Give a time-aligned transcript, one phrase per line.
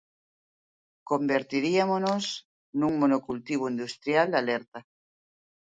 [1.11, 2.23] Convertiríamonos
[2.79, 4.79] nun monocultivo industrial alerta.